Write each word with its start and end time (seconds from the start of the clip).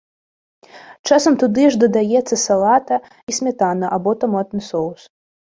Часам 1.09 1.33
туды 1.43 1.65
ж 1.75 1.81
дадаецца 1.83 2.35
салата 2.47 2.95
і 3.33 3.37
смятана 3.41 3.93
або 3.99 4.17
таматны 4.25 4.61
соус. 4.71 5.01